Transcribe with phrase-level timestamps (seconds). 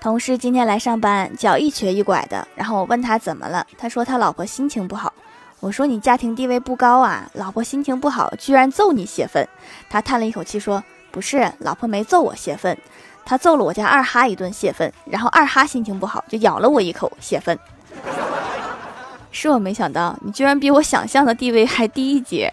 [0.00, 3.66] 同事今天来上班脚一瘸一拐的然后我问他怎么了？
[3.76, 5.12] 他说他老婆心情不好
[5.60, 9.46] 我说你家庭地位不高啊老婆心情不好居然揍你泄愤
[9.90, 12.76] 他叹了一口气说不是老婆没揍我泄愤。
[13.24, 17.58] 他揍了我家二哈一顿泄愤然后二哈心情不好就咬了我一口泄愤。
[19.30, 22.50] 是我没想到你居然比我想象的地位还低一截。